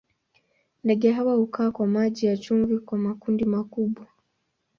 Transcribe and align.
Ndege 0.83 1.11
hawa 1.11 1.35
hukaa 1.35 1.71
kwa 1.71 1.87
maji 1.87 2.25
ya 2.25 2.37
chumvi 2.37 2.79
kwa 2.79 2.97
makundi 2.97 3.45
makubwa. 3.45 4.07